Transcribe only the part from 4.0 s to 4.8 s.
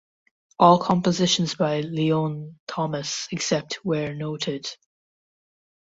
noted